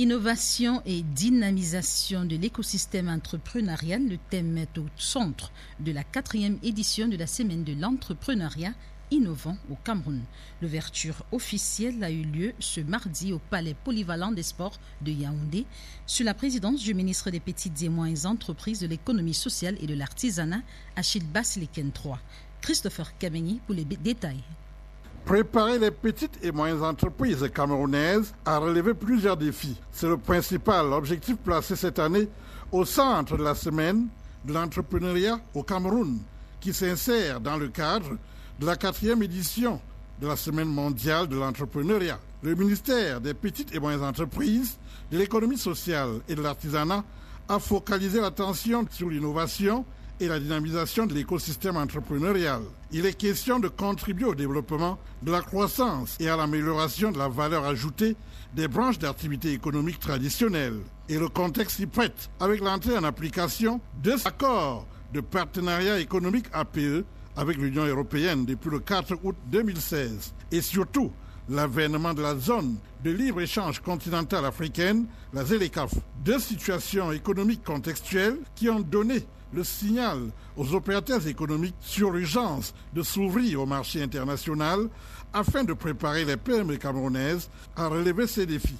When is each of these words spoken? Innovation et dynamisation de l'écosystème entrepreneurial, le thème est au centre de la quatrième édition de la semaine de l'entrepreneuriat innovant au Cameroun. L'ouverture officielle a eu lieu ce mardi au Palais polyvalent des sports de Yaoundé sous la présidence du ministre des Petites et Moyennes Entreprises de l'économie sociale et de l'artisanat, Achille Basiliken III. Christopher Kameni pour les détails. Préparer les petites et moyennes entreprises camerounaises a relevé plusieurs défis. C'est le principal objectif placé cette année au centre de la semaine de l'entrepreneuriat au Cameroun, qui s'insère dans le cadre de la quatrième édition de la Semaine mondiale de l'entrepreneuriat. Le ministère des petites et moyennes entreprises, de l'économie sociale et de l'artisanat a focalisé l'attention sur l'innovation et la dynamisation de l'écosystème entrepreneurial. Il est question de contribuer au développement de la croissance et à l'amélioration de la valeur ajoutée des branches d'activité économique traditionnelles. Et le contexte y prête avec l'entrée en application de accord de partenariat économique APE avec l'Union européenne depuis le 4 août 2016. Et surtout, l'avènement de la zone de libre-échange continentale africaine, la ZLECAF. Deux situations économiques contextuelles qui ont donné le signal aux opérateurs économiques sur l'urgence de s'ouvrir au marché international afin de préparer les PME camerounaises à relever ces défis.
Innovation 0.00 0.80
et 0.86 1.02
dynamisation 1.02 2.24
de 2.24 2.36
l'écosystème 2.36 3.08
entrepreneurial, 3.08 4.06
le 4.08 4.16
thème 4.30 4.56
est 4.56 4.78
au 4.78 4.86
centre 4.96 5.50
de 5.80 5.90
la 5.90 6.04
quatrième 6.04 6.56
édition 6.62 7.08
de 7.08 7.16
la 7.16 7.26
semaine 7.26 7.64
de 7.64 7.72
l'entrepreneuriat 7.72 8.74
innovant 9.10 9.56
au 9.68 9.74
Cameroun. 9.74 10.22
L'ouverture 10.62 11.24
officielle 11.32 12.04
a 12.04 12.12
eu 12.12 12.22
lieu 12.22 12.52
ce 12.60 12.80
mardi 12.80 13.32
au 13.32 13.40
Palais 13.40 13.74
polyvalent 13.74 14.30
des 14.30 14.44
sports 14.44 14.78
de 15.00 15.10
Yaoundé 15.10 15.66
sous 16.06 16.22
la 16.22 16.32
présidence 16.32 16.84
du 16.84 16.94
ministre 16.94 17.32
des 17.32 17.40
Petites 17.40 17.82
et 17.82 17.88
Moyennes 17.88 18.26
Entreprises 18.26 18.78
de 18.78 18.86
l'économie 18.86 19.34
sociale 19.34 19.76
et 19.80 19.88
de 19.88 19.94
l'artisanat, 19.94 20.62
Achille 20.94 21.24
Basiliken 21.24 21.90
III. 22.04 22.14
Christopher 22.60 23.18
Kameni 23.18 23.60
pour 23.66 23.74
les 23.74 23.84
détails. 23.84 24.44
Préparer 25.28 25.78
les 25.78 25.90
petites 25.90 26.42
et 26.42 26.50
moyennes 26.50 26.82
entreprises 26.82 27.46
camerounaises 27.54 28.32
a 28.46 28.56
relevé 28.56 28.94
plusieurs 28.94 29.36
défis. 29.36 29.78
C'est 29.92 30.08
le 30.08 30.16
principal 30.16 30.86
objectif 30.86 31.36
placé 31.36 31.76
cette 31.76 31.98
année 31.98 32.30
au 32.72 32.86
centre 32.86 33.36
de 33.36 33.42
la 33.42 33.54
semaine 33.54 34.06
de 34.46 34.54
l'entrepreneuriat 34.54 35.38
au 35.52 35.62
Cameroun, 35.62 36.16
qui 36.60 36.72
s'insère 36.72 37.42
dans 37.42 37.58
le 37.58 37.68
cadre 37.68 38.16
de 38.58 38.64
la 38.64 38.76
quatrième 38.76 39.22
édition 39.22 39.82
de 40.18 40.26
la 40.26 40.34
Semaine 40.34 40.68
mondiale 40.68 41.28
de 41.28 41.36
l'entrepreneuriat. 41.36 42.18
Le 42.42 42.54
ministère 42.54 43.20
des 43.20 43.34
petites 43.34 43.74
et 43.74 43.80
moyennes 43.80 44.04
entreprises, 44.04 44.78
de 45.12 45.18
l'économie 45.18 45.58
sociale 45.58 46.22
et 46.26 46.36
de 46.36 46.40
l'artisanat 46.40 47.04
a 47.50 47.58
focalisé 47.58 48.18
l'attention 48.18 48.86
sur 48.90 49.10
l'innovation 49.10 49.84
et 50.20 50.28
la 50.28 50.40
dynamisation 50.40 51.06
de 51.06 51.14
l'écosystème 51.14 51.76
entrepreneurial. 51.76 52.62
Il 52.92 53.06
est 53.06 53.14
question 53.14 53.58
de 53.60 53.68
contribuer 53.68 54.26
au 54.26 54.34
développement 54.34 54.98
de 55.22 55.30
la 55.30 55.40
croissance 55.40 56.16
et 56.20 56.28
à 56.28 56.36
l'amélioration 56.36 57.12
de 57.12 57.18
la 57.18 57.28
valeur 57.28 57.64
ajoutée 57.64 58.16
des 58.54 58.68
branches 58.68 58.98
d'activité 58.98 59.52
économique 59.52 60.00
traditionnelles. 60.00 60.80
Et 61.08 61.18
le 61.18 61.28
contexte 61.28 61.78
y 61.78 61.86
prête 61.86 62.30
avec 62.40 62.60
l'entrée 62.60 62.96
en 62.96 63.04
application 63.04 63.80
de 64.02 64.14
accord 64.26 64.86
de 65.12 65.20
partenariat 65.20 65.98
économique 65.98 66.46
APE 66.52 67.04
avec 67.36 67.56
l'Union 67.56 67.84
européenne 67.86 68.44
depuis 68.44 68.70
le 68.70 68.80
4 68.80 69.18
août 69.22 69.36
2016. 69.50 70.34
Et 70.50 70.60
surtout, 70.60 71.12
l'avènement 71.48 72.14
de 72.14 72.22
la 72.22 72.36
zone 72.36 72.76
de 73.04 73.10
libre-échange 73.10 73.80
continentale 73.80 74.44
africaine, 74.44 75.06
la 75.32 75.44
ZLECAF. 75.44 75.94
Deux 76.24 76.38
situations 76.38 77.12
économiques 77.12 77.64
contextuelles 77.64 78.38
qui 78.54 78.68
ont 78.68 78.80
donné 78.80 79.24
le 79.52 79.64
signal 79.64 80.30
aux 80.56 80.74
opérateurs 80.74 81.26
économiques 81.26 81.76
sur 81.80 82.10
l'urgence 82.10 82.74
de 82.92 83.02
s'ouvrir 83.02 83.62
au 83.62 83.66
marché 83.66 84.02
international 84.02 84.88
afin 85.32 85.64
de 85.64 85.72
préparer 85.72 86.24
les 86.24 86.36
PME 86.36 86.76
camerounaises 86.76 87.48
à 87.76 87.88
relever 87.88 88.26
ces 88.26 88.46
défis. 88.46 88.78